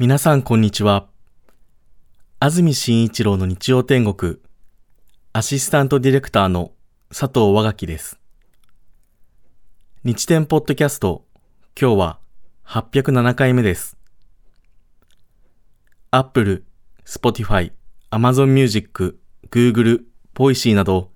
[0.00, 1.08] 皆さんこんにちは。
[2.38, 4.38] 安住紳一郎の日曜天国、
[5.34, 6.72] アシスタントディレクターの
[7.10, 8.18] 佐藤和垣です。
[10.02, 11.26] 日天ポッドキャスト、
[11.78, 12.18] 今日は
[12.64, 13.98] 807回目です。
[16.10, 16.64] Apple、
[17.04, 17.70] Spotify、
[18.10, 19.18] Amazon Music、
[19.50, 20.04] Google、
[20.34, 21.10] Voicy など、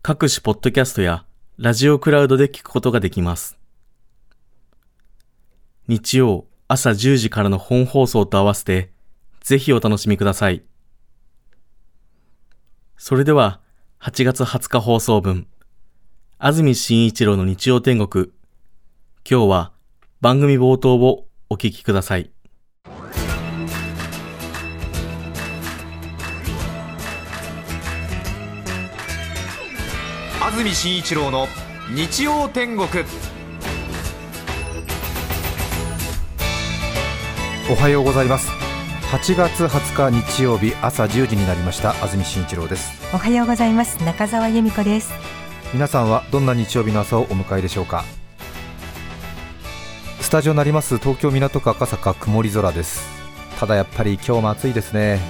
[0.00, 1.26] 各種ポッドキャストや
[1.58, 3.58] ラジオクラウドで聞くことができます。
[5.88, 8.92] 日曜朝10時からの本放送と合わせて、
[9.40, 10.62] ぜひお楽しみください。
[12.98, 13.62] それでは、
[14.02, 15.46] 8月20日放送分、
[16.36, 18.26] 安住紳一郎の日曜天国。
[19.28, 19.72] 今日は
[20.20, 22.30] 番組冒頭をお聞きください。
[30.42, 31.46] 安住紳一郎の
[31.94, 32.88] 日曜天国
[37.70, 38.50] おはようございます。
[39.12, 41.90] 8月20日日曜日朝10時になりました。
[42.02, 42.98] 安住紳一郎です。
[43.14, 44.02] おはようございます。
[44.04, 45.12] 中澤由美子です。
[45.74, 48.06] 皆さんはどんな日曜日の朝をお迎えでしょうか。
[50.22, 50.96] スタジオになります。
[50.96, 53.06] 東京港区赤坂曇り空です。
[53.60, 55.20] ただやっぱり今日も暑いですね。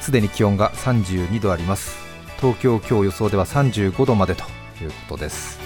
[0.00, 1.96] すでに気温が32度あります。
[2.40, 4.42] 東京今日予想では35度までと
[4.82, 5.60] いうことです。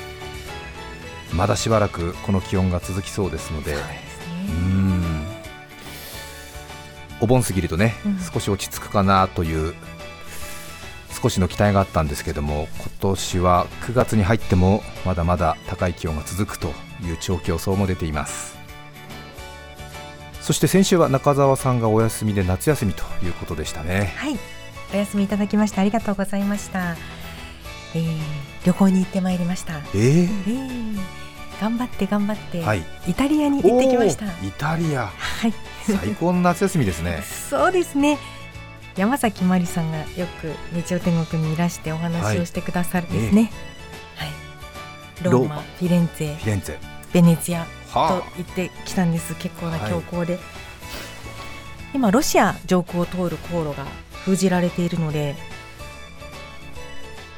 [1.33, 3.73] まだしばらくこの気温が続きそうですので。
[3.73, 5.06] うーん
[7.21, 8.19] お盆過ぎるとね、うん。
[8.19, 9.75] 少し落ち着くかなという
[11.23, 16.69] 少しの期待があったんですけども今年は9月に入ってもまだまだ高い気温が続くと
[17.03, 18.57] いう長期予想も出ています。
[20.41, 24.15] そして先週は中澤さんがお休みで夏休みということでしたね。
[24.17, 24.39] はい。
[24.95, 26.95] お休みいただきましてありがとうございました、
[27.97, 28.17] えー、
[28.65, 29.79] 旅行に行ってまいりました。
[29.79, 30.23] えー。
[30.23, 30.99] えー、
[31.61, 32.85] 頑張って頑張って、はい。
[33.09, 34.27] イタリアに行ってきました。
[34.27, 35.07] イタリア。
[35.07, 35.55] はい
[35.93, 37.23] 最高の夏休みですね。
[37.23, 38.19] そうですね。
[38.97, 43.51] 山崎まりさんがよく日曜天国にいらしてお話をしてくださるんですね。
[44.17, 44.29] はい、
[45.23, 45.41] ローマ。
[45.41, 46.77] ローマフィレンツェフィレンツェ。
[47.13, 49.35] ベネツィアとは行ってきたんです。
[49.37, 50.39] 結構なはい強行で、
[51.95, 53.87] 今ロシア上空を通る航路が
[54.25, 55.35] 封じられているので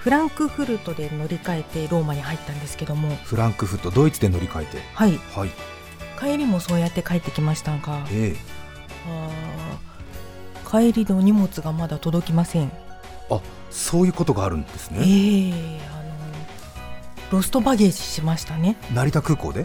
[0.01, 3.13] フランクフルトで乗り換えてローマに入ったんですけども。
[3.13, 4.79] あフランクフルトドイツで乗り換えて。
[4.95, 5.19] はい。
[5.35, 5.51] はい
[6.19, 8.35] 帰りもそうやって帰ってきましたがえ
[9.07, 12.69] あー帰りの荷物がまだ届きません。
[12.69, 12.73] ー
[13.37, 13.41] あ
[13.71, 16.09] そういうことがあるんですえね、えあの
[17.31, 18.77] ロストバゲージしましたね。
[18.95, 19.65] 成田空港で？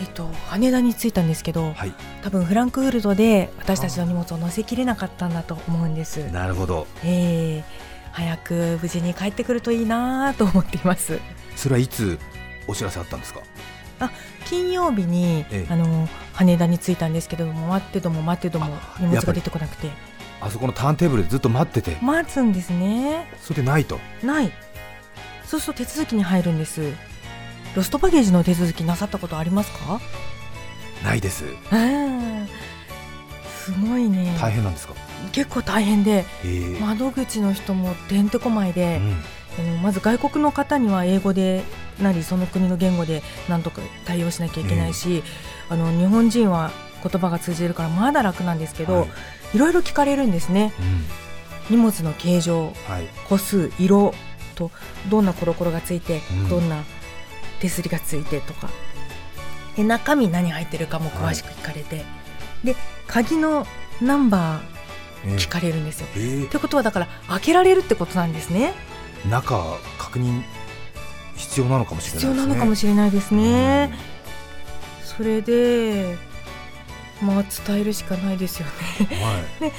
[0.00, 1.92] えっと羽田に着いたんですけどはい。
[2.22, 6.30] 多分フランクフルトで私たちの荷物を載せきれなかったんだと思うんです。
[6.30, 6.86] なるほど。
[7.04, 7.64] ええ
[8.12, 11.18] 早く無事に帰ってくるといいなと思っています。
[11.56, 12.18] それはいつ
[12.68, 13.40] お知らせあったんですか？
[14.46, 15.72] 金曜日に、ええ。
[15.72, 19.90] あの羽田に着いたんですけども待ってども待ってどもあ荷物が出てこなくて。
[20.40, 21.96] あそこのターンテーブルでずっと待ってて。
[22.02, 23.26] 待つんですね。
[23.40, 23.98] それでないと。
[24.22, 24.52] ない。
[25.44, 26.92] そうすると手続きに入るんです。
[27.74, 30.00] ロストバゲージの手続きなさったことありますか？
[31.02, 31.44] ないです。
[31.44, 32.48] うん
[33.46, 34.36] すごいね。
[34.40, 34.94] 大変なんですか？
[35.32, 39.00] 結構大変でえー窓口の人もてんてこまいで、
[39.58, 39.82] うん。
[39.82, 41.62] まず外国の方には英語で
[42.00, 45.22] なりその国の言語でなんとか対応しなきゃいけないし、
[45.68, 46.70] あの日本人は
[47.02, 49.08] 言葉が通じるからまだ楽なんですけど、はい。
[49.54, 50.72] い、ろいろ聞かれるんですね。
[51.70, 51.76] うん。
[51.78, 53.08] 荷物の形状はい。
[53.28, 54.12] 個数色
[54.54, 54.70] と
[55.08, 56.48] どんなコロコロがついて、うん。
[56.48, 56.82] どんな
[57.60, 58.68] 手すりがついてとか。
[59.76, 62.04] で中身何入ってるかも詳しく聞かれて、
[62.62, 62.76] で
[63.06, 63.66] 鍵の
[64.00, 64.60] ナンバ
[65.24, 66.06] えーー聞かれるんですよ。
[66.16, 68.72] えーってことはだから開けられるってことなんですね。
[69.28, 69.58] 中
[69.98, 70.42] 確認
[71.36, 73.92] 必要なのかもしれない必要なのかもししれないですね。
[75.02, 76.16] それで
[77.22, 78.72] まあ伝えるしかないですよね。
[79.60, 79.72] はい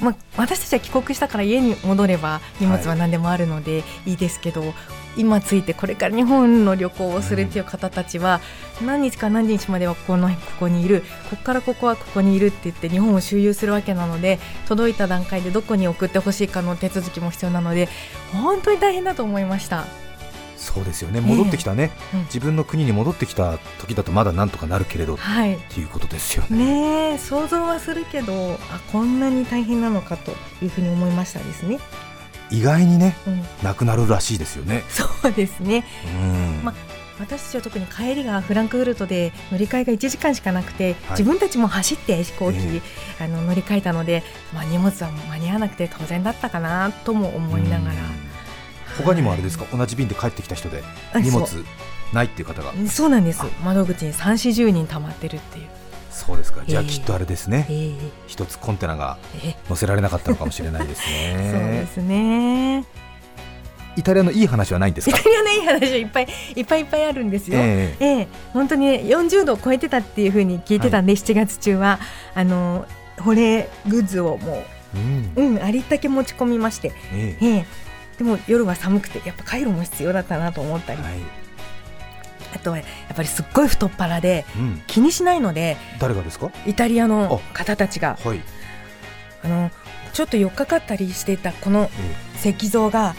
[0.00, 4.62] まあ、私たちは帰国したから家に戻れば荷物は何でもあるのでいいですけど、
[5.16, 8.40] 今ついてこれから日本の旅行をするっていう方たちは、
[8.84, 17.88] 何日か何日まではここのここにいるここからここはここにいるって言って日本を周遊するわけなので届いた段階でどこに送ってほしいかの手続きも必要なので
[18.32, 20.07] 本当に大変だと思いました。
[20.74, 21.20] そうですよね。
[21.20, 22.20] 戻ってきたね、うん。
[22.24, 25.56] 自分の国に戻ってきた時だとまだなんとかなるけれどっはい。
[25.56, 26.56] ていうことですよね。
[26.58, 30.32] ねえ想像はするけどあこんなに大変なのかと
[30.62, 31.78] いうふうに思いましたですね。
[32.50, 34.84] 意外にねうん、なくなるらしいですよね。
[34.88, 35.84] そうですね。
[36.60, 36.74] うん、ま
[37.18, 41.10] 私たちは特に帰りがフランクフルトで乗り換えが1時間しかなくて、はい。
[41.12, 42.80] 自分たちも走って飛行機、え
[43.20, 44.22] あの乗り換えたので、
[44.54, 48.17] まあ、荷物は間に合わなくて当然だったかなとも思いながら、うん
[49.02, 49.64] 他にもあれですか？
[49.76, 50.82] 同じ便で帰ってきた人で？
[51.12, 51.46] あ荷物
[52.12, 52.72] ないっていう方が？
[52.88, 53.42] そうなんです。
[53.64, 55.66] 窓口に3 4 0人溜まってるっていう。
[56.10, 56.62] そうですか。
[56.66, 57.92] じゃあええきっとあれですね、ええ。
[58.26, 59.56] 一つコンテナがええ。
[59.68, 62.84] 載せられなかったのかもしれないですそうねですね。
[63.96, 65.18] イタリアのいい話はないんですか？
[65.18, 67.58] イタリアのいい話はいっぱいいっぱいいっぱいあるんですよ。
[67.58, 68.04] ええ。
[68.04, 68.28] ええ。
[68.52, 72.00] 本当にね40度を超えてたっていう風に聞いてたんで、7月中は
[72.34, 72.86] あの
[73.20, 75.32] 保冷グッズをもうん。
[75.36, 77.46] う、うん、ありったけ持ち込みまして、ええ。
[77.46, 77.66] ええ
[78.18, 81.12] でも夜は寒くてやっぱカイロも必要だったなと思ったり、はい。
[82.54, 82.82] あとはや
[83.12, 86.50] っぱりすっごい太っ腹でうん、気にしないので誰がですか？
[86.66, 88.18] イタリアの方たちが。
[88.24, 88.40] はい、
[89.44, 89.70] あの
[90.12, 91.90] ちょっと寄っかかったりしていたこの
[92.44, 92.48] え。
[92.50, 93.14] 石像が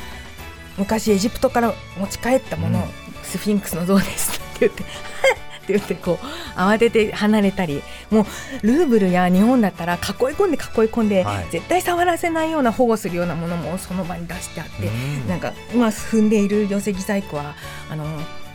[0.77, 2.85] 昔エジプトから持ち帰ったもの、うん。
[3.23, 4.83] スフィンクスの像ですって言って
[5.77, 6.25] って言ってこう
[6.57, 8.25] 慌てて離れたりもう
[8.67, 9.99] ルーブルや日本だったら囲い
[10.35, 11.47] 込んで囲い込んで、はい。
[11.51, 14.91] 絶対触らせないような保護するようなものもその場に出してあって、う
[15.25, 15.27] ん。
[15.27, 17.55] なんか今踏んでいる寄石細工は
[17.89, 18.05] あの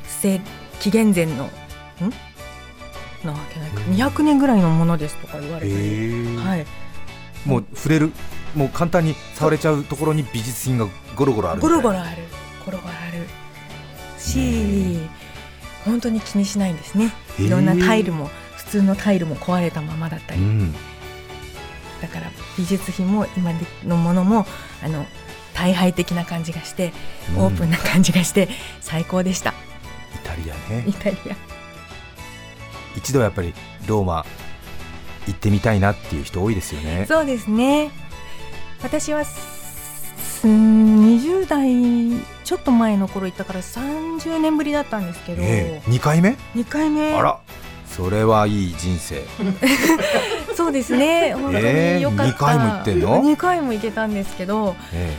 [0.04, 0.40] せ
[0.80, 1.40] 紀元前のん？
[3.24, 3.80] なわけないか。
[3.80, 3.94] うん。
[3.94, 6.36] 200年ぐらいのものですとか言われえて、え。
[6.36, 6.66] はい、
[7.46, 8.12] もう触れる
[8.54, 12.22] もう簡単に触れちゃうところに美術品がゴロゴロあるゴロゴロある。
[12.64, 13.26] ゴロゴロある。
[14.18, 15.00] し、
[15.84, 17.12] 本当に気にしないんですね。
[17.38, 20.72] いろんなタイルも普通のタイルも壊れたままだったり、うん。
[22.00, 23.52] だから美術品も今
[23.84, 24.46] のものも
[24.82, 25.06] あの
[25.54, 26.92] 大敗的な感じがして
[27.36, 28.48] オープンな感じがして
[28.80, 29.54] 最高でした、イ
[30.24, 30.84] タリアね。
[30.86, 31.36] イタリア。
[32.96, 33.54] 一度はやっぱり
[33.86, 34.24] ローマ
[35.26, 37.06] 行ってみたいなっていう人多いですよね。
[37.08, 37.90] そうですね。
[38.82, 45.90] 私はす20代ちょっと前の頃行ったから30年ぶりだったんですけど、ええ。
[45.90, 47.14] 2回目？2回目。
[47.14, 47.38] あら。
[47.88, 49.22] それはいい人生。
[50.54, 51.34] そうですね。
[51.34, 55.16] 本当に良かった、二回も行ってんの？2回も行けたんですけど、え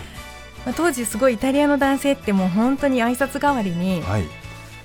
[0.65, 4.25] まあ、当時すごいイタリアの男性ってもう本当に挨拶代わりにえはい。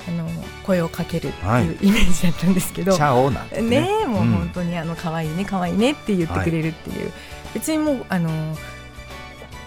[0.09, 0.27] あの
[0.65, 1.65] 声をかけるってはい。
[1.65, 3.81] いうイメージだったんですけど、チャオなんてね。
[3.81, 4.33] ねえもううん。
[4.33, 7.13] 本当にあの可愛いね可愛いねって言ってくれるっていう、
[7.53, 8.31] 別にもうあの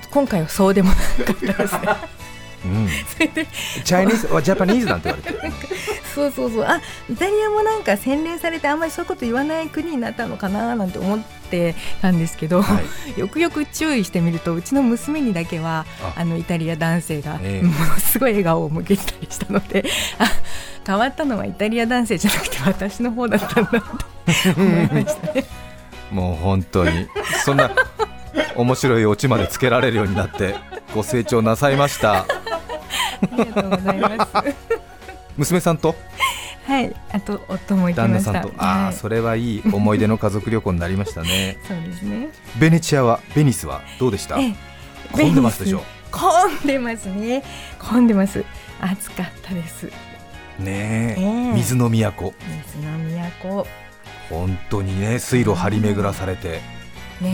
[0.10, 1.02] 今回はそうでもなか
[1.34, 1.80] ったですね。
[1.84, 1.86] う
[2.20, 2.23] ん
[3.14, 3.48] それで。
[3.84, 5.52] チャイニーズはジャパニーズなんて言われて
[6.14, 6.64] そうそうそう。
[6.64, 11.20] あイタリアもなんか洗練されてあんまりそういうこと言わない国になったのかななんて思っ
[11.50, 12.82] てたんですけど、は
[13.16, 13.20] い。
[13.20, 16.22] よくよく注意してみるとうちの娘にだけはあ。
[16.22, 17.66] あのイタリア男性がええ。
[17.68, 19.86] ものすごい笑顔を向けてたりしたので
[20.20, 20.26] あ
[20.86, 23.80] 変わったのはイタリア男性じゃなくて私の方だったんだと
[24.58, 25.46] 思いましたね。
[26.12, 27.08] もう本当に。
[27.44, 27.72] そんな
[28.56, 30.56] 面白いオチまでつけられるようになって
[30.94, 32.28] ご成長なさいましたあ
[33.38, 34.32] りがとうございます。
[35.38, 35.96] 娘さんと？
[36.68, 38.32] はい、あと夫も行きました。
[38.32, 42.30] 旦那さんとああはいそれはいい思い出の家族旅行になりましたねそうですね。
[42.58, 44.40] ベネチアはベニスはどうでした？
[44.40, 44.56] ええ
[45.12, 46.24] 混んでますでしょ混
[46.64, 47.44] んでますね。
[47.80, 48.44] 混んでます。
[48.82, 49.86] 暑かったです。
[50.60, 52.34] ねえええ水の都
[52.70, 53.68] 水の都。
[54.30, 56.83] 本当にね水路張り巡らされてねえ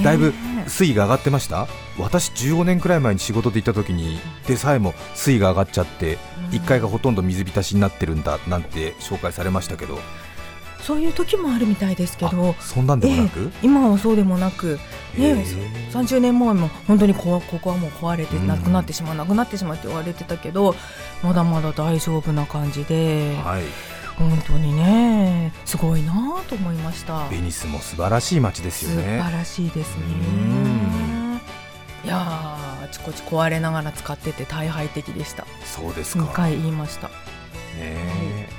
[0.04, 0.34] だいぶ
[0.68, 1.68] 水位が上がってました？
[1.98, 6.18] 私15年くらい前に仕事で行った時にでさえも水位が上がっちゃって
[6.52, 10.00] 1階がほとんど水浸しになってるんだなんて紹介されましたけど。
[10.81, 12.56] そういう時もあるみたいですけど。
[12.58, 14.80] あ、そんなんでもなく、今はそうでもなく、
[15.18, 15.34] ねへえ、
[15.92, 18.48] 30年前も本当にこここはもう壊れてうん。
[18.48, 20.75] なくなってしまう、なくなってしまうって言われてたけど
[21.22, 23.36] まだまだ大丈夫な感じで。
[23.44, 23.64] はい
[24.19, 26.13] 本当にねすごいな
[26.50, 27.27] と思いました。
[27.29, 29.20] ベニスも素晴らしい街です素よね。
[29.20, 30.03] 晴らしいですね。
[30.03, 31.41] うん。
[32.03, 32.20] いやー
[32.86, 35.48] あちこち壊れながら使ってて大敗的でした。
[35.63, 36.24] そうですか。
[36.24, 37.08] 2回言いました。
[37.08, 37.13] ね
[37.77, 38.50] え。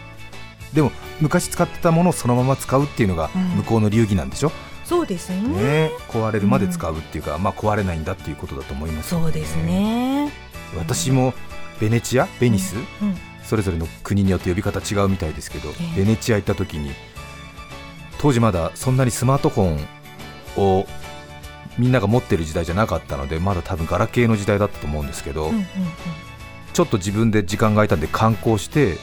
[0.73, 3.43] でも昔使ってたものをそのまま使うっていうのがうん。
[3.59, 4.53] 向こうの流儀なんでしょ、
[4.85, 5.43] そうですね。
[5.43, 10.33] ね壊れるまで使うっていうか、まあ壊れないんだっていうことだと思いますよそうですね。
[10.79, 11.35] 私も
[11.81, 13.17] ベネチアベニス、うん
[13.51, 16.05] それぞれの国によって呼び方違うみたいですけど、ええ。
[16.05, 16.93] ベネチア行った時に
[18.21, 19.65] 当時まだそんなにスマートフォ
[20.57, 20.87] ンを
[21.77, 25.67] みんなが持ってる時代じゃなかったのでまだ多分ガラケーの時代だったと思うんですけど、うんうんうん。
[26.73, 28.99] ちょっと自分で時間が空いたんで観光して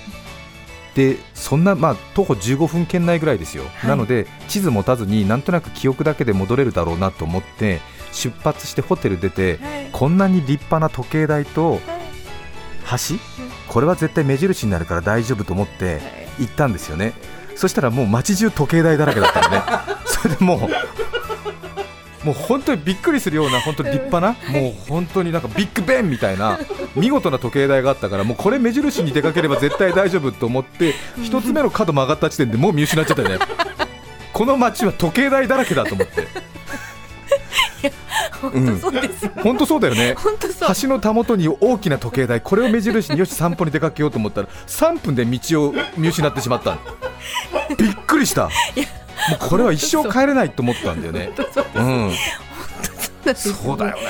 [0.96, 3.88] でそんな、まあ、徒歩15分圏内ぐらいですよ、い。
[3.88, 7.82] なので地図持たずになんとなく記憶だけで戻れるだろうなと思って
[8.14, 9.90] 出発してホテル出てはい。
[9.92, 11.82] こんなに立派な時計台と
[12.90, 13.18] 橋？
[13.78, 16.02] これは絶対目印になるから大丈夫と思って
[16.40, 17.14] 行ったんですよね。
[17.54, 19.62] そしたらもう街中時計台だらけだったのね。
[20.04, 20.68] それでも
[22.24, 26.58] うもう本当にびっくりするような本当に立派なもう本当になんかビッグベンみたいな
[26.96, 33.38] 見事な時計台があったからもうこれ目印に出かければ絶対大丈夫と思って一つ目の角曲がった時点でもう見失っちゃったよね。
[34.34, 36.28] この街は時計台だらけだと思って
[38.42, 40.16] 本当そうですよ、本当そうだよね。
[40.18, 40.76] 本当そう。
[40.82, 46.78] 橋のたもとに大きな時計台これを目印によし散歩に出かけようと思ったら3分で道を見失ってしまった。
[47.78, 48.46] びっくりした。
[48.46, 48.50] う
[49.40, 51.32] これは一生帰れないと思ったんだよね。
[51.76, 52.12] うん、
[53.36, 54.02] そうだよね。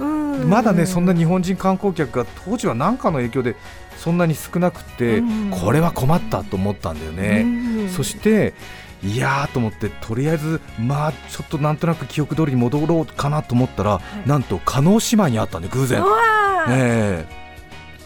[0.00, 0.48] うん。
[0.48, 3.56] まだねそんな日本人観光客が当時は何かの影響で
[3.98, 5.50] そんなに少なくて、うん。
[5.50, 7.42] これは困ったと思ったんだよね。
[7.42, 7.88] うん。
[7.88, 8.54] そして
[9.04, 14.28] いやーと思ってとりあえずまあちょっとなんとなく記憶通りに戻ろうかなと思ったら、い。
[14.28, 16.04] なんと加納姉妹に会ったんで偶然。
[16.68, 17.26] え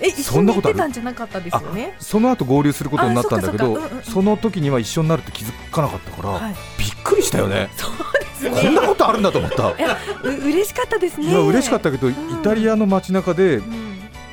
[0.01, 0.09] え。
[0.09, 1.95] 一緒に行ってたんじゃなかったですよね？
[1.95, 2.03] え。
[2.03, 4.03] その後合流することになったんだけどうんうん。
[4.03, 6.55] その時には一緒になるって気づかなかったから、はい。
[6.79, 7.69] びっくりしたよね。
[7.77, 8.89] そうですこんなね。
[8.89, 9.71] ことあるんだと思った。
[9.71, 11.29] いやう嬉しかったですね。
[11.29, 13.86] いや嬉しかったけど、イタリアの街中でうん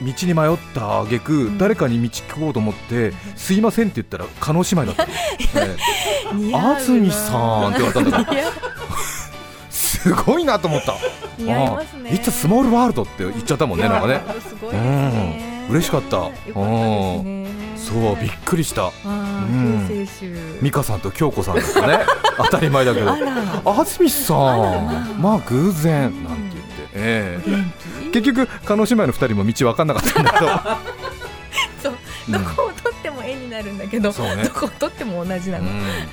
[0.03, 1.57] 道に迷った挙句、ん。
[1.57, 5.12] 誰かに道聞こうと思って、すいませんって言ったら加納姉妹だったの、
[6.51, 8.51] え安住さんって言われたんだかいや
[10.03, 10.95] すごいなと思った。
[11.38, 12.10] 似合いますね。
[12.12, 14.22] ああ It's a small world って言っちゃったもんねなんかね。
[14.48, 15.65] すごいですね。
[15.69, 15.75] うん。
[15.75, 16.29] 嬉しかった。
[17.83, 18.91] そうびっくりした。
[20.62, 22.00] 美香さんと京子さんだったね。
[22.38, 23.12] 当たり前だけど。
[23.65, 24.38] 安住さん。
[24.38, 25.05] まあ。
[25.19, 26.24] まあ偶然。
[26.24, 27.82] なんて言って、ええ。
[28.13, 30.48] 結局加納姉妹の二人も道分かんなかったんだけど。
[31.84, 31.93] そう
[32.29, 34.43] どこを取っても絵になるんだけど、そうね。
[34.46, 35.65] どこを取っても同じなの。
[35.65, 35.72] うん。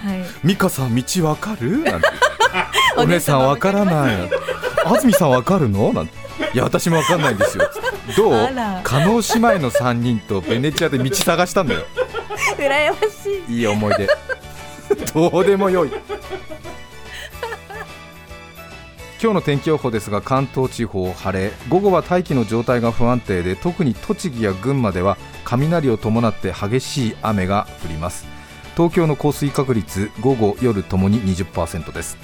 [0.09, 0.25] はい。
[0.45, 1.79] 美香さん道分かる？
[1.85, 2.09] なんて。
[2.97, 4.17] お姉さん分からない。
[4.85, 5.93] 安住さん分かるの？
[5.93, 6.19] なんて。
[6.53, 7.71] いや私も分かんないんですよ。
[8.17, 8.35] どう？
[8.35, 8.81] あら。
[8.83, 11.83] 加納姉妹の3人とベネチアで道探したんだよ。
[12.59, 13.59] 羨ましい。
[13.59, 14.09] いい思い出。
[15.15, 15.93] どうでもよい
[19.23, 28.25] 今日の天気予報ですが関東地方晴れ午後は大気の状態が不安定で特に栃木や群馬では雷を伴って激しい雨が降ります。
[28.79, 32.17] 東京の降水確率午後夜ともに20%です。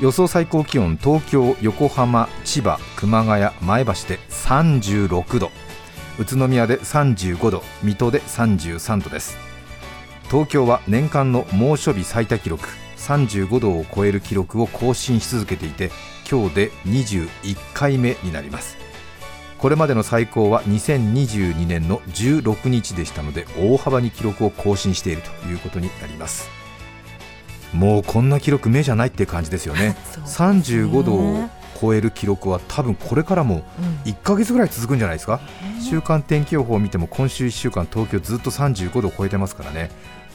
[0.00, 5.50] 予想最高気温東京横浜千葉熊谷前橋で36度。
[6.18, 9.36] 宇都宮で35度水戸で33度です。
[10.30, 12.66] 東京は年間の猛暑日最多記録。
[13.02, 15.90] 35度を超える記録を更新し続けていて
[16.30, 17.28] 今日で21
[17.74, 18.76] 回目になります。
[19.58, 26.48] これまでの最高は2022年の16日でしたので大幅に記録を更新しているということになります。
[27.72, 29.96] もうこんな記録目じゃないって感じですよね。
[30.10, 30.26] すね。
[30.26, 31.48] 35度を
[31.80, 33.64] 超える記録は多分これからも
[34.04, 34.12] うん。
[34.12, 35.40] 1ヶ月ぐらい続くんじゃないですか。
[35.80, 39.90] 週間天気予報を見ても今週1週間東京ずっと35度を超えてますからね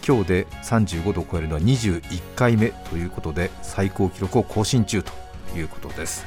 [0.07, 5.11] 今日で35度を超えるのは21回目ということで最高記録を更新中と
[5.53, 6.25] いうことです。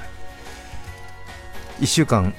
[1.80, 2.34] 1週間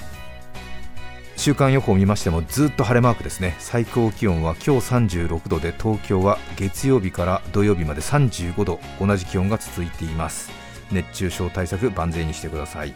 [1.36, 3.56] 週間予報を見ましてもずっと晴れマークですね。
[3.58, 10.52] 最高気温は今日36度で東京は月曜日から土曜日まで35度同じ気温が続いています。
[10.92, 12.94] 熱中症対策万全にしてください。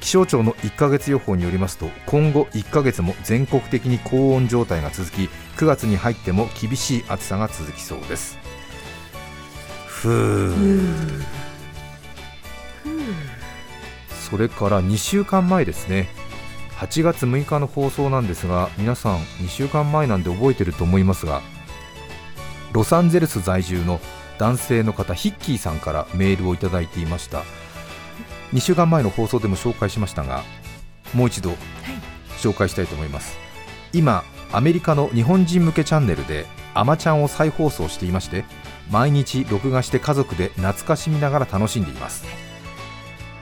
[0.00, 8.38] 気象庁の1ヶ月予報によりますと今後1ヶ月も全国的に高温状態が続き9月に入っても厳しい暑さが続きそうです。
[9.86, 10.52] ふう。
[14.30, 16.08] それから2週間前ですね。
[16.78, 21.42] 8月6日の放送なんですが皆さん2週間前なんで覚えてると思いますが
[22.72, 24.00] ロサンゼルス在住の
[24.38, 27.42] 男性の方ヒッキーさんからメールをいただいていました
[28.52, 30.42] 2週間前の放送でも紹介しましたが
[31.14, 31.54] もう一度
[32.38, 33.36] 紹介したいと思います、
[33.92, 38.44] 今アメリカの日本人向けチャンネルで「あまちゃん」を再放送していまして
[38.90, 42.24] 毎日録画して家族で懐かしみながら楽しんでいます。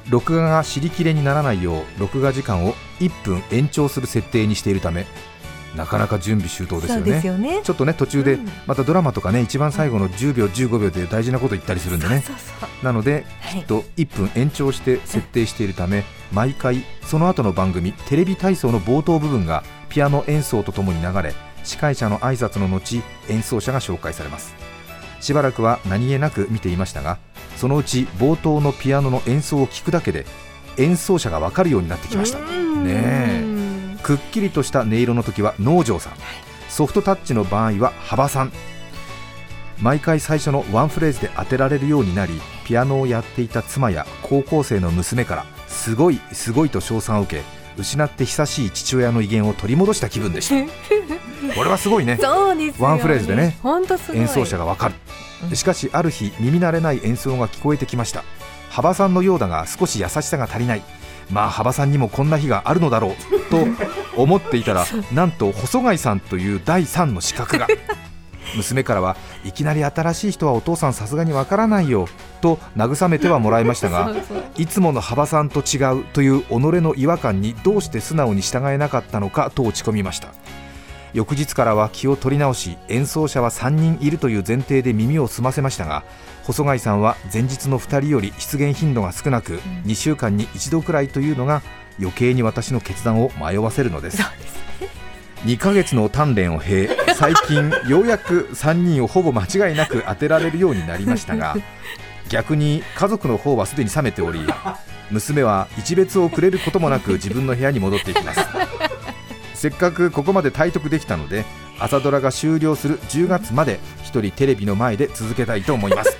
[0.09, 5.05] 録画が尻切れにならないよう録画時間を1分延長する設定にしているため
[5.75, 7.57] なかなか準備周到ですよね。
[7.57, 7.61] ね。
[7.63, 8.49] ちょっとね途中でうん。
[8.67, 12.25] またドラマとかね一番最後の10秒15秒で大事なこと言ったりするんでね。
[12.83, 21.35] なのではいきっと1分延長して設定しているため毎回その後の番組テレビ体操の冒頭部分がピアノ演奏とともに流れ
[21.65, 24.55] 司会者の挨拶の後演奏者が紹介されます。
[25.21, 27.19] しばらくは何気なく見ていましたが
[27.57, 30.27] そのうち冒頭のピアノの演奏を聞くだけで
[30.77, 32.39] 演奏者が分かるようになってきました。
[32.39, 32.85] うん。
[32.85, 34.03] ねえ。
[34.03, 36.13] くっきりとした音色の時は農場さん。
[36.69, 38.53] ソフトタッチの場合は幅さん
[39.81, 50.55] 毎回最初のワンフレーズで当てられるようになりピアノをやっていた妻や高校生の娘からすごいすごいと称賛を受け失って久しい父親の威厳を取り戻した気分でした。
[51.55, 52.19] これはすごいね。
[52.21, 53.59] そうですよワンフレーズでね
[54.15, 54.95] 演奏者がわかる。
[55.11, 58.25] うんしかしある日耳慣れない演奏が聞こえてきました。
[58.71, 60.83] 幅さんのようだが少し優しさが足りない。
[61.31, 63.67] まあ幅さんにもこんな日があるのだろうと
[64.17, 67.67] 思っていたら なんと細貝さんという第3の資格が。
[68.57, 69.17] 娘からは
[69.47, 72.09] いきなり新しい人はお父さんさすがにわからないよ
[72.41, 74.13] と慰めてはもらいましたが
[74.59, 80.29] いつもの幅さんと違うという己の違和感にどうして素直に従えなかったのかと落ち込みました。
[81.13, 86.05] 翌日からは気を取り直し演奏者は3人いるという前提で耳を澄ませましたが
[86.43, 91.63] 細貝さんは前日の2人より出現頻度が少なく、2週間に1度くらいというのが
[91.99, 94.23] 余計に私の決断を迷わせるのです
[95.45, 101.57] 2ヶ月の鍛錬を経最近ようやく3人をほぼ間違いなく当てられるようになりましたが
[102.29, 104.41] 逆に家族の方はすでに冷めており
[105.11, 108.41] 娘は一別をくれることもなく自分の部屋に戻っていきます。
[109.55, 111.45] せっかくここまで体得できたので
[111.79, 116.17] 朝ドラが終了する10月まで一人テレビの前で続けたいと思います。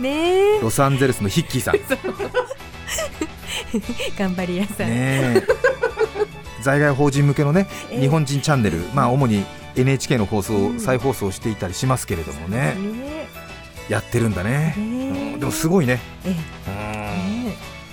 [0.00, 0.60] ねえ。
[0.60, 1.74] ロサンゼルスのヒッキーさん。
[1.74, 1.80] ね
[4.18, 5.46] 頑張り屋さん、え
[6.62, 8.00] 在外邦人向けのねええ。
[8.00, 9.44] 日本人チャンネルまあ主に
[9.76, 10.80] NHK の放送をうん。
[10.80, 12.74] 再放送していたりしますけれどもね。
[12.74, 13.28] ね。
[13.88, 14.74] やってるんだね。
[14.76, 16.00] えうんでもすごいね。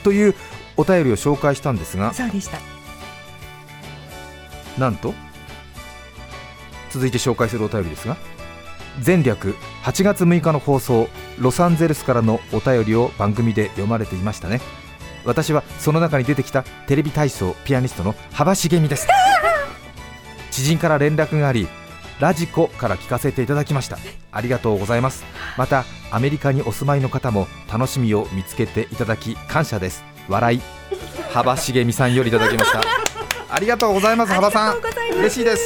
[0.03, 0.35] という
[0.75, 2.11] お便りを紹介したんですが。
[2.13, 2.57] えそうでした。
[4.77, 5.13] なんと
[6.91, 8.17] 続いて紹介するお便りですが。
[9.05, 11.07] 前略8月6日の放送
[11.37, 14.59] ロサンゼルスからのお便りを番組で読まれていましたね
[15.25, 19.07] 私はその中に出てきたテレビ体操ピアニストの幅茂美です。
[20.51, 21.67] 知人から連絡があり
[22.19, 23.97] ラジコから聞かせていただきました。
[24.31, 25.23] ありがとうございます。
[25.57, 30.03] またアメリカにお住まいの方も楽しみを見つけていただき感謝です。
[30.27, 30.61] 笑い。
[31.33, 32.81] 幅茂美さんよりいただきました。
[33.49, 34.33] ありがとうございます。
[34.33, 34.77] 幅さん。
[35.19, 35.61] 嬉しいです。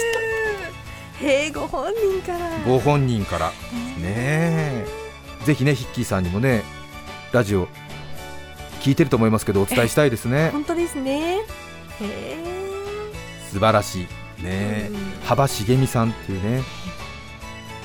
[1.21, 2.49] へえご本人から。
[2.65, 3.47] ご本人から。
[3.47, 3.53] ね
[4.05, 5.01] え。
[5.45, 6.63] ぜひねヒッキーさんにもね
[7.31, 7.67] ラジオ
[8.81, 10.49] 聞いてると思いますけどお伝えしたいですね。
[10.53, 11.39] 本当ですね。
[13.51, 14.07] 素晴らしいね。
[14.43, 14.97] えうん。
[15.25, 16.63] 幅茂美さんっていうね。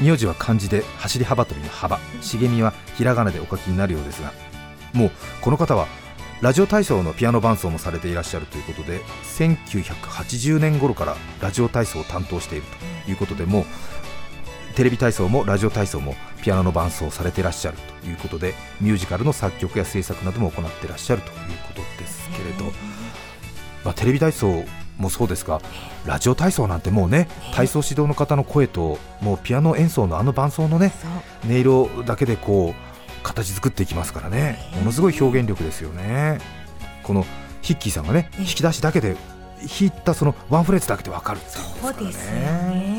[0.01, 1.99] 名字は漢字で走り幅跳びの幅。
[2.21, 4.33] 茂美はひらがなでお書きになるようですが
[4.93, 5.11] もう
[5.41, 5.87] この方は
[6.43, 9.01] ラジオ体操のピアノ伴奏もされていらっしゃるということで
[9.39, 12.65] 1980年頃からラジオ体操を担当している
[13.05, 13.65] ということでもう
[14.77, 21.35] テレビ体操もラジオ体操もピアノの伴奏をされていらっしゃるということでミュージカルの作曲や制作なども行っていらっしゃるという
[21.67, 22.67] ことですけれど、
[23.85, 24.65] まあ、テレビ体操
[24.99, 25.63] もそうですが
[26.05, 30.93] ラジオ体操なんてもうね体操指導の方の声ともうピアノ演奏のあの伴奏のね
[31.47, 34.59] 音色だけでこう形作っていきますからね。
[34.77, 36.39] ものすごい表現力ですよね。
[37.03, 37.27] この
[37.61, 38.41] ヒッキーさんがねええ。
[38.43, 39.17] 引き出しだけで
[39.59, 41.61] 弾いたそのワンフレーズだけでわかるってい
[41.91, 42.96] うんでですからね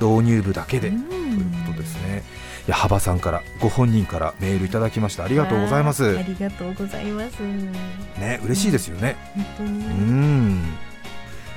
[0.00, 1.08] 導入部だけで、うん。
[1.08, 2.22] ということですね。
[2.66, 5.24] いや幅さんからご本人からメールいただきました。
[5.24, 6.18] ありがとうございます。
[6.18, 7.40] ありがとうございます。
[7.40, 9.16] ね嬉しいですよね。
[9.34, 10.62] 本当にうん。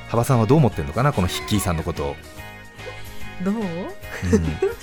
[0.08, 2.16] 幅さんはどう思ってるのかなこのヒッキーさんのことを、
[3.44, 3.54] どう？
[3.56, 3.62] うん。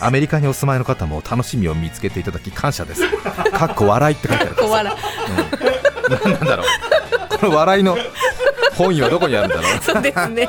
[0.01, 3.03] アメリカにお住まいの方も楽しみを見つけていただき感謝です。
[3.53, 4.97] かっこ笑いって書いてあるこわら
[6.25, 7.39] 何なんだろう。
[7.39, 7.97] この笑いの
[8.75, 9.83] 本意はどこにあるんだろう？
[9.83, 10.49] そうですね。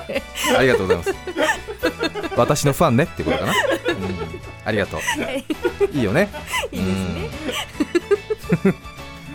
[0.57, 1.13] ありがとうございます。
[2.35, 3.55] 私のファンねってことかな、うん、
[4.65, 4.99] ありがとう。
[5.91, 6.29] いいよね。
[6.71, 7.29] いいですね。
[8.65, 8.69] う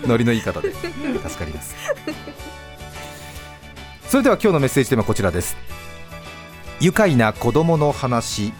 [0.06, 0.08] ん。
[0.08, 0.72] ノリのいい方で。
[0.72, 1.74] 助かります。
[4.08, 5.56] それでは今日のメッセージテーマはこちらです。
[6.80, 8.52] 愉快な子供の話。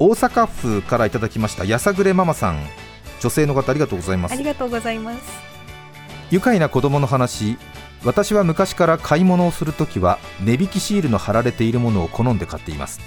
[0.00, 2.64] 大阪府からいただきましたやさぐれママさん。
[3.20, 4.32] 女性の方ありがとうございます。
[4.32, 5.20] ありがとうございます。
[6.30, 7.58] 愉快な子供の話
[8.04, 13.00] 私は昔から買い物をするときは値引きシールの貼られているものを好んで買っています。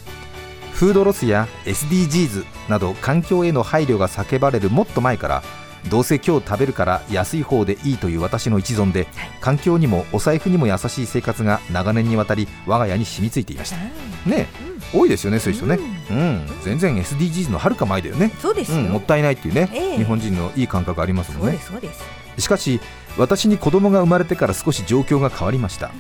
[0.73, 5.43] フードロスや SDGs など環境への配慮が叫ばれるもっと前から
[5.89, 9.07] どうせ今日食べるから安い方でいいという私の一存で
[9.39, 13.77] 環境にもお財布にも優しい生活が長年にわたり我が家に染みついていました。
[13.77, 15.79] ねえ多いですよねそういう人ね。
[16.09, 16.47] うん。
[16.63, 18.31] 全然 SDGs のはるか前だよね。
[18.39, 19.97] そうですよ、うん、もったいないっていうね、ええ。
[19.97, 21.53] 日本人のいい感覚ありますもんね。
[21.53, 22.03] ですそうです。
[22.37, 22.81] しかし
[23.17, 25.91] 私に子供が生まれてから少し状況が変わりました。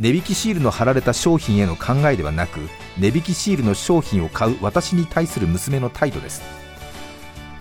[0.00, 2.60] 値引きシールの貼られた商品への考えではなく
[2.98, 6.42] 値引きシールの商品を買う私に対する娘の態度です。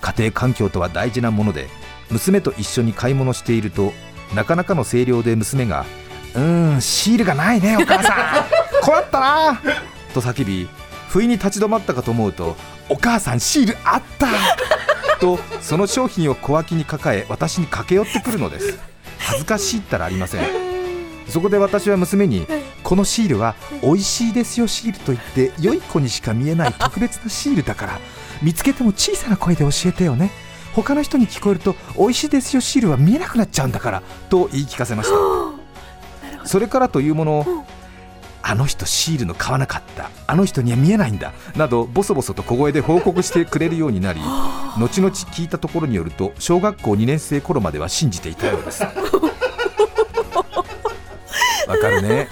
[0.02, 1.67] 家庭環境とは大事なもので
[2.12, 3.91] 娘と一緒に買い物していると
[4.36, 5.86] なかなかの声量で娘が
[6.36, 8.45] 「うーんシールがないねお母さん。
[8.86, 9.62] 困ったな」
[10.13, 10.69] と叫び
[11.10, 12.56] 不意に立ち止まったかと思うと
[12.88, 14.28] 「お母さんシールあった!」
[15.19, 18.80] とその商品を小脇に抱え私に駆け寄ってくるのです。
[19.19, 20.45] 恥ずかしいったらありません。
[21.27, 22.47] そこで私は娘に
[22.84, 27.99] このシールは美味しいですよシールと言って良い子にしか見えない特別なシールだから
[28.41, 30.32] 見つけても小さな声で教えてよね。
[30.73, 35.15] 他の人に聞こえると美味しいですよシールは見えなくなっちゃうんだからと言い聞かせました。
[36.45, 37.65] それからというもの
[38.49, 40.10] あの人シールの買わなかった。
[40.25, 41.33] あの人には見えないんだ。
[41.57, 44.21] などボソボソと小声で報告してくれるようになり
[44.79, 48.83] 後々聞いたところによると小学校2年生頃までは信じていたようです。
[51.67, 52.29] わかるね。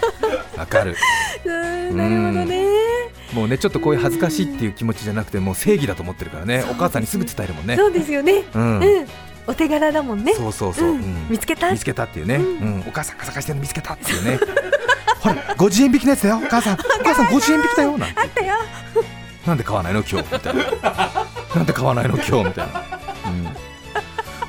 [0.55, 0.95] わかる。
[1.43, 2.65] うんなるほどね。
[3.33, 6.59] もうねちょっとこういう恥ずかしいっていう気持ちじゃなくてもう正義だと思ってるからね。
[6.59, 6.65] ね。
[6.71, 7.75] お母さんにすぐ伝えるもんね。
[7.75, 8.45] そうですよね。
[8.53, 9.07] うん、うん、
[9.47, 10.33] お手柄だもんね。
[10.33, 10.95] そうそうそう、うん。
[10.95, 11.71] うん見つけた。
[11.71, 12.83] 見つけたっていうね、ううん。
[12.87, 14.39] お母さんが探してるの見つけたっていうね
[15.25, 16.37] ほら50円引きのやつだよ。
[16.37, 17.97] お母さんお母さん50円引きだよ。
[17.97, 18.19] なんて。
[18.19, 18.55] あったよ。
[19.47, 20.01] なんで買わないの？
[20.01, 20.33] 今日。
[20.33, 20.63] みたいな。
[21.55, 22.15] なんで買わないの？
[22.15, 22.49] 今日。
[22.49, 22.85] みたいな、うん、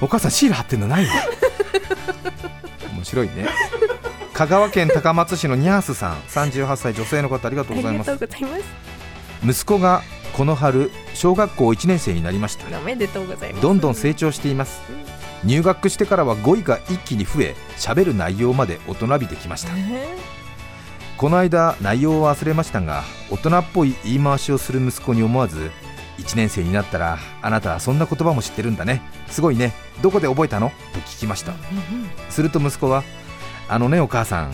[0.03, 1.13] お母さんシール貼ってんのないわ
[2.95, 3.49] 面白いね。
[4.35, 6.17] 香川県高松市のニャースさん。
[6.29, 8.11] 38歳女性の方ありがとうございます。
[8.11, 9.65] ありがとうございます。
[9.65, 10.03] 息子が
[10.35, 12.79] この春小学校1年生になりました。
[12.79, 13.63] おめでとうございます。
[13.63, 14.83] どんどん成長しています。
[15.43, 19.73] 入学してからは語彙が一気に増え喋る内容まで大人びてきました。
[19.75, 20.36] え
[21.17, 25.71] この間内容を忘れましたが大人っぽい言い回しをする息子に思わず
[26.19, 29.03] 1年生になったらあなたはそんな言葉も知ってるんだね。
[29.29, 29.75] すごいね。
[30.03, 30.71] どこで覚えたの？
[30.95, 31.53] と聞きました。
[32.31, 33.03] すると息子は
[33.69, 34.53] あのねお母さん。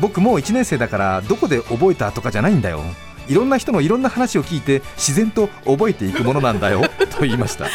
[0.00, 2.80] 僕もう1年生だからどこで覚えたとかじゃないんだよ。
[3.26, 6.82] いろんな人のいろんな話を聞いて自然と覚えていくものなんだよ。
[7.10, 7.66] と言いました。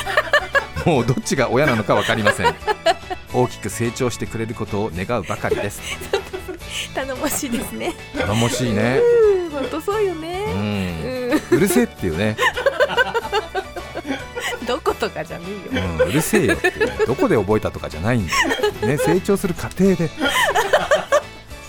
[0.89, 2.55] もうどっちが親なのか分かりません。
[3.33, 5.81] 大きく成長してくれることを願うばかりです
[6.93, 7.93] 頼もしいですね。
[8.17, 8.99] 頼もしいね。
[8.99, 10.53] うん、本当そうようね。
[10.53, 11.31] ん。
[11.31, 12.35] ううるせえっていうね、
[14.63, 15.83] ん、 どことかじゃねえよ。
[16.01, 16.71] うん、うるせえよって
[17.05, 18.33] どこで覚えたとかじゃないんだ
[18.81, 20.09] よ、ね、成長する過程で。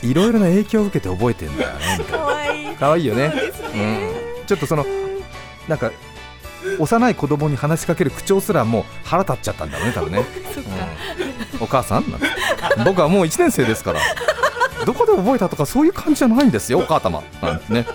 [0.03, 2.27] いろいろな影響を受けて覚えてんだよねみたいな。
[2.79, 3.07] 可愛いい。
[3.07, 3.33] よね。
[3.57, 4.13] そうん、
[4.47, 4.87] ちょっとその
[5.69, 5.91] なんか
[6.79, 10.19] 幼い子供に話しかける口調すらもう腹立っちゃったんだろうね多分ね。
[11.59, 12.27] うん、お母さんなんて。
[12.85, 14.01] 僕はもう1年生ですから
[14.87, 17.23] どこで覚えたとかそういう感じじゃないんですよ お母様。
[17.43, 17.87] なんてね。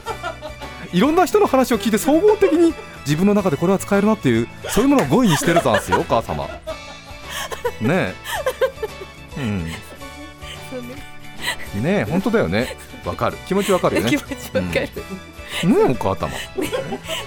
[0.91, 2.73] いろんな人の話を聞いて総合的に
[3.05, 6.49] 自分の中でこれは使えるなっていうそういうものを語彙にしてるざんすよ お母様。
[7.79, 8.15] ねえ。
[9.37, 9.65] うん。
[9.65, 9.73] ね。
[11.75, 12.75] ねえ本当だよね。
[13.05, 13.37] わかる。
[13.47, 14.09] 気持ちわかるよね。
[14.11, 14.71] 気持ちわかる。
[14.73, 14.89] ね
[15.63, 16.29] えお母様。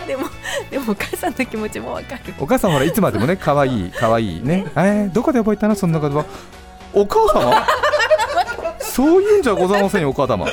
[0.07, 0.29] でも、
[0.70, 2.35] でもお母さんの気持ちもわかる。
[2.38, 4.66] お母さんほらいつまでもね可愛い可愛いね。
[4.77, 6.27] えー、どこで覚えたのそんな言葉
[6.92, 7.66] お母様？
[8.94, 10.46] そういうんじゃございませんよお母様。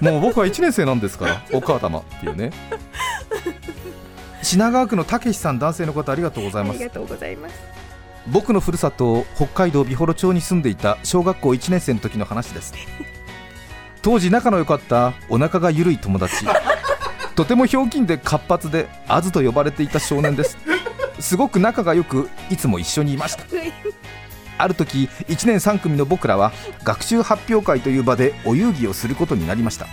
[0.00, 2.50] もう僕は1年生なんですからお母様っていうね。
[4.42, 6.76] 品川区のたけしさん男性の方ありがとうございます。
[6.76, 7.54] ありがとうございます。
[8.26, 12.74] 僕のふるさと北海道美幌町に住んでいた小学校1年生の時の話です。
[14.02, 16.46] 当時仲の良かったお腹が緩い友達。
[17.36, 20.58] とてもひょうきんで活発でアズと呼ばれていた少年です。
[21.20, 23.44] すごく仲が良くいつも一緒にいました
[24.58, 26.52] ある時1年3組の僕らは
[26.84, 29.86] 学習発表会という場でお遊戯をすることになりました。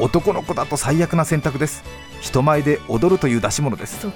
[0.00, 1.82] 男の子だと最悪な選択です。
[2.20, 4.06] 人前で踊るという出し物です。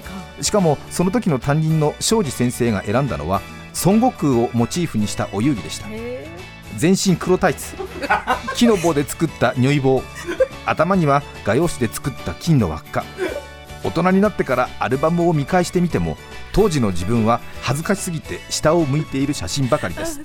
[0.41, 3.41] しかもその時の担任の庄司先生が選んだのは
[3.85, 5.87] 孫悟空をモチーフにしたお遊戯でした。
[5.89, 6.27] へ
[6.77, 7.75] 全身黒タイツ。
[8.55, 10.01] 木の棒で作った如意棒。
[10.65, 13.03] 頭には画用紙で作った金の輪っか。
[13.83, 16.17] 大人になってからアルバムを見返してみても
[16.53, 20.21] 当時の自分は恥ずかしすぎて下を向いている写真ばかりです。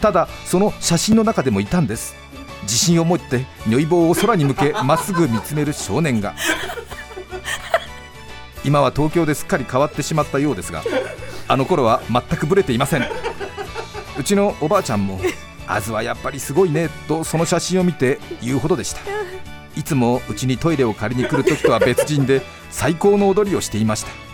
[0.00, 2.14] ただその写真の中でもいたんです。
[2.62, 6.34] 自信を持って如意棒を空に向け まっすぐ見つめる少年が。
[8.64, 10.82] 今は東京ですっかり変わってしまったようですが
[11.46, 13.06] あの頃は全くブレていません。
[14.18, 15.20] うちのおばあちゃんも
[15.68, 19.00] 「あずはやっぱりすごいね」とその写真を見て言うほどでした。
[19.76, 24.25] いつもうちにトイレを借りに来る時とは別人で最高の踊りをしていました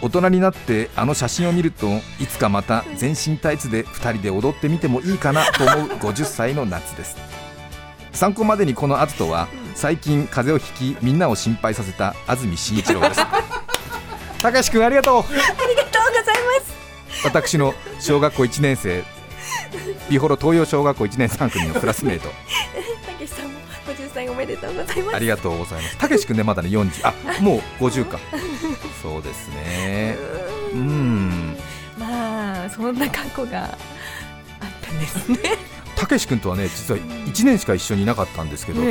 [0.00, 1.86] 大人になってあの写真を見ると
[2.20, 7.16] いつかまた全身タイツで2人で踊ってみてもいいかなと思う50歳の夏です。
[8.12, 13.20] 参考までにこのアズとは最近風邪をひきみんなを心配させた安住紳一郎です。
[14.40, 15.18] たかしくんありがとう。
[15.18, 17.24] ありがとうございます。
[17.24, 19.02] 私の小学校1年生
[20.08, 22.28] 美幌東洋小学校1年3組のクラスメート。
[22.28, 22.47] たけしさんも50
[24.18, 25.16] 歳おめでとうございます。
[25.16, 25.98] ありがとうございます。
[25.98, 28.18] たけしくんねまだね40あもう50か。
[29.02, 30.16] そうですね。
[30.72, 31.28] ううん。
[31.52, 31.56] ん
[31.98, 33.76] まあそんな過去があっ
[34.82, 35.38] たんですね。
[35.96, 38.90] たけしくんとはね実は1年しか一緒にいなかったんですけど思い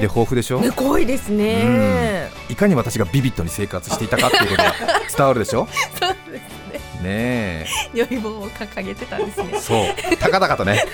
[0.00, 0.62] 出豊富でしょ？
[0.62, 2.28] すごいですね。
[2.50, 4.74] いかに私がビビッドに生活していたかっていうことが
[5.16, 5.66] 伝わるでしょ？
[5.98, 6.57] そうです
[7.02, 7.08] ね。
[7.08, 9.58] ねえ良い棒を掲げてたんですね。
[9.60, 10.84] そう高々とね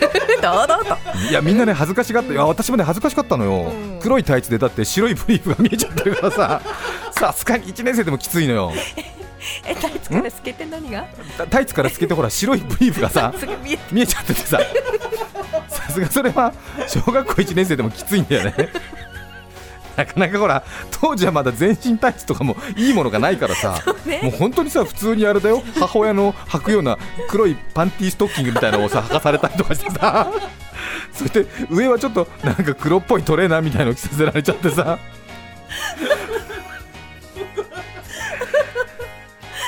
[0.43, 0.97] 堂々と。
[1.31, 6.61] いやみんなね恥ずかしがっていや私もね恥ずかしかったのよ、うん黒いタイツでだって白いブリーフが見えちゃってるからさ
[7.19, 8.73] さすがに1年生でもきついのよ
[9.65, 11.07] えタイツから透けて何が？
[11.39, 13.83] タタイツから透けてほら白いブリーフがさすぐ見えて。
[13.93, 14.61] 見えちゃっててさ
[15.69, 16.53] さすがそれは
[16.87, 18.55] 小学校1年生でもきついんだよね
[19.97, 24.21] なかなかほら当時はまだ全身タイツとかもいいものがないからさ ね。
[24.23, 25.63] もう本当にさ普通にあれだよ。
[25.79, 30.29] 母親の履くような黒いパンティーストッキングみたいなのをさ履かされたりとかしてさ。
[31.13, 34.99] そして上はちょっとなんか黒っぽいトレーナーみたいの着させられちゃってさ。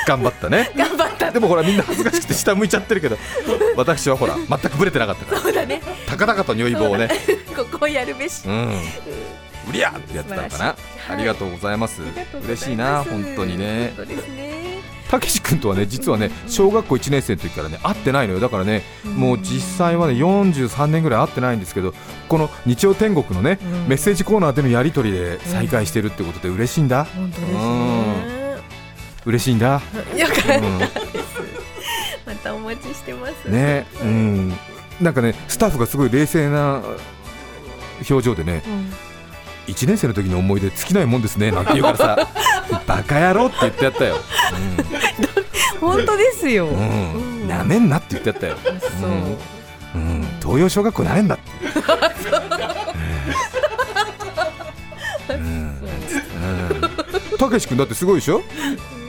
[0.06, 0.70] 頑張ったね。
[0.76, 1.32] 頑張った。
[1.32, 3.18] でもほらみんな恥ずかしくて下向いちゃってるけど
[3.76, 5.40] 私はほら全くブレてなかったから。
[5.40, 5.82] そうだね。
[6.06, 7.08] 高々と如意棒をね。
[7.56, 8.42] ここをやるべし。
[8.46, 8.80] うん
[9.68, 10.76] うりゃーってやってたのかな、はい。
[11.11, 12.02] ありがとうございます。
[12.44, 13.92] 嬉しいな本当にね。
[15.09, 18.40] たけし君とはね実はね小学校1年生の時からね会ってないのよ。
[18.40, 21.94] だからねもう実際はね43年ぐらい会ってないんですけど
[22.29, 23.88] この日曜天国のねうん。
[23.88, 27.05] メッセージコーナーでのやり取りで再会してるってことで嬉しいんだ。
[27.05, 28.37] 本当ですね。
[29.26, 29.81] 嬉しいんだ、よ
[30.29, 30.79] かったうん。
[30.79, 33.50] またお待ちしてます。
[33.50, 34.52] ねうん。
[35.00, 36.83] なんかねスタッフがすごい冷静な
[38.09, 38.92] 表情でねうん
[39.66, 41.50] 1年生の時の思い出尽きないもんですね。
[41.50, 42.29] なんて言うからさ
[42.87, 44.16] バカ野郎って言ってやったよ、
[45.81, 46.66] 本当ですよ。
[46.66, 47.12] うん。
[47.14, 48.57] うん、なめんなって言ってやったよ、
[49.00, 49.11] そう。
[49.94, 51.44] うん、東洋小学校なれんだって。
[55.35, 55.40] うん。
[55.40, 55.79] うん
[57.38, 58.42] たけし君だってすごいでしょ？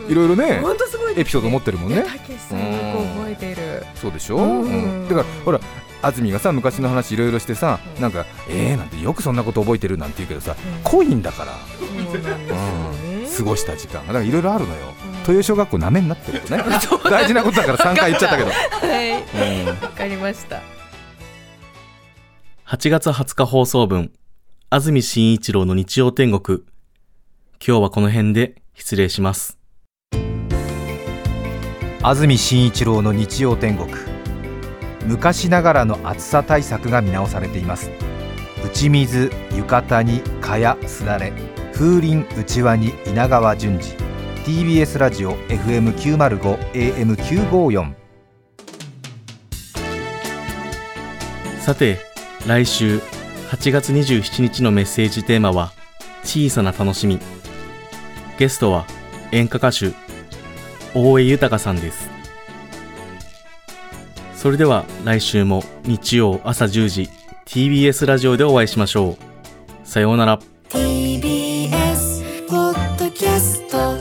[0.09, 2.01] いろいろね本当すごいエピソード持ってるもんね。
[2.03, 3.85] たけしさんよく覚えてる。
[3.95, 4.61] そうでしょ、うん。
[4.63, 5.07] うん。
[5.09, 5.59] だからほら
[6.01, 10.83] 安住がさ昔の話いろいろしてさなんかえーなんてよくそんなこと覚えてるなんて言うけどさうん。
[10.83, 14.07] 濃いんだから、そうなん過ごした時間が。
[14.07, 14.93] だからいろいろあるのよ。
[15.05, 15.19] うん。
[15.21, 16.63] 豊小学校なめんなってことね
[17.09, 18.55] 大事なことだから3回言っちゃったけど、は
[19.03, 19.63] い。
[19.63, 19.67] うん。
[19.67, 20.61] わかりました。
[22.67, 24.11] 8月20日放送分、
[24.69, 26.59] 安住紳一郎の日曜天国。
[27.65, 29.57] 今日はこの辺で失礼します。
[32.03, 33.89] 安住紳一郎の日曜天国
[35.07, 37.89] 昔ながらの暑さ対策が見直されています
[38.63, 41.31] 打ち水浴衣に蚊やすだれ
[41.73, 43.81] 風鈴うちわに稲川淳二
[44.43, 48.07] TBS ラジオ FM905 AM954
[51.67, 51.99] さて、
[52.47, 52.99] 来週
[53.49, 55.73] 8月27日のメッセージテーマは
[56.23, 57.19] 小さな楽しみ。
[58.39, 58.85] ゲストは
[59.33, 59.91] 演歌歌手
[60.93, 62.16] 大江豊さんです。
[64.37, 67.09] それでは来週も日曜朝10時
[67.47, 69.17] TBS ラジオでお会いしましょ
[69.83, 69.87] う。
[69.87, 70.39] さようなら。
[70.69, 73.95] TBS ポッドキャスト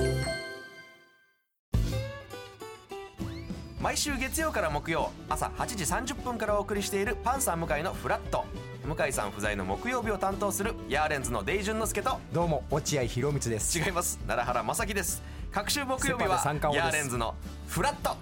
[3.81, 8.45] 毎週月曜から木曜朝8時30分からお送りしているパンサー向井のフラット。
[8.85, 13.79] 向井さん不在の木曜日を担当するヤーレンズのデイジュンの之介とどうも落合博満です。
[13.79, 14.19] 違います。
[14.27, 15.23] 奈良原正樹です。
[15.51, 16.43] 各週木曜日は
[16.75, 17.35] ヤーレンズの
[17.69, 18.15] フラット。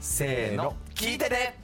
[0.00, 1.61] せーの聞いてね。